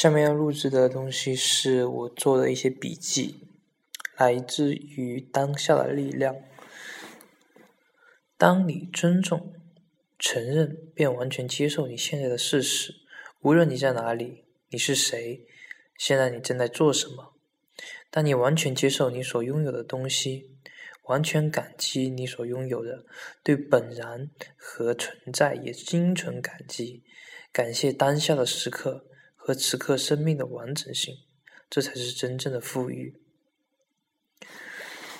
[0.00, 3.46] 下面要录制的东西是我做的一些笔记，
[4.16, 6.36] 来自于当下的力量。
[8.38, 9.52] 当你尊重、
[10.18, 12.94] 承认并完全接受你现在的事实，
[13.42, 15.46] 无论你在哪里，你是谁，
[15.98, 17.34] 现在你正在做什么。
[18.10, 20.48] 当你完全接受你所拥有的东西，
[21.08, 23.04] 完全感激你所拥有的，
[23.42, 27.02] 对本然和存在也心存感激，
[27.52, 29.04] 感谢当下的时刻。
[29.50, 31.16] 和此刻生命的完整性，
[31.68, 33.20] 这才是真正的富裕。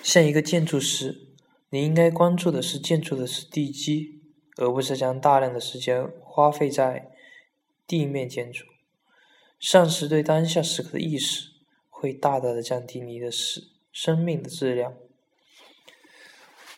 [0.04, 1.34] 像一个建筑师，
[1.70, 4.22] 你应该关注的是建筑的是地基，
[4.56, 7.10] 而不是将大量的时间花费在
[7.88, 8.64] 地面建筑。
[9.58, 11.50] 丧失对当下时刻的意识，
[11.88, 14.94] 会大大的降低你的生生命的质量。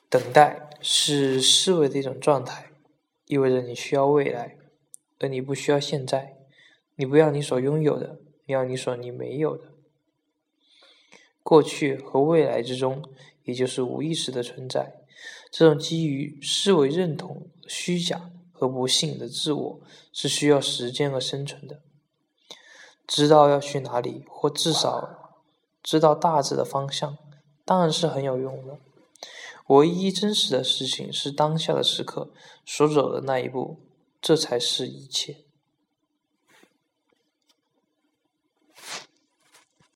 [0.08, 2.70] 等待是思维的一种状态，
[3.26, 4.56] 意味着你需要未来，
[5.18, 6.38] 而你不需要现在。
[6.96, 9.64] 你不要你所拥有的，你要你所你没有的。
[11.42, 13.02] 过去和未来之中，
[13.44, 15.02] 也就是无意识的存在。
[15.50, 19.80] 这种基于思维认同、虚假和不幸的自我，
[20.12, 21.80] 是需要时间和生存的。
[23.06, 25.42] 知道要去哪里，或至少
[25.82, 27.18] 知道大致的方向，
[27.64, 28.78] 当然是很有用的。
[29.68, 32.30] 唯一真实的事情是当下的时刻
[32.64, 33.80] 所走的那一步，
[34.20, 35.38] 这才是一切。